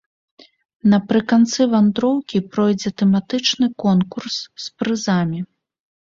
[0.93, 4.35] Напрыканцы вандроўкі пройдзе тэматычны конкурс
[4.65, 5.39] з прызамі.